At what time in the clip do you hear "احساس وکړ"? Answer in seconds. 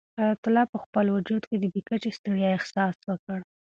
2.55-3.39